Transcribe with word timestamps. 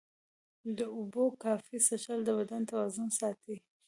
د 0.77 0.79
اوبو 0.97 1.23
کافي 1.43 1.77
څښل 1.85 2.19
د 2.25 2.29
بدن 2.39 2.61
توازن 2.71 3.07
ساتي. 3.19 3.55